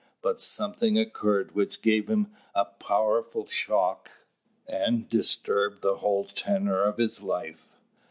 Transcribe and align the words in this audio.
But 0.23 0.39
something 0.39 0.97
occurred 0.97 1.53
which 1.53 1.83
gave 1.83 2.09
him 2.09 2.33
a 2.55 2.65
powerful 2.65 3.45
shock, 3.45 4.09
and 4.67 5.07
disturbed 5.07 5.83
the 5.83 5.97
whole 5.97 6.25
tenor 6.25 6.81
of 6.85 6.97
his 6.97 7.21
life. 7.21 7.67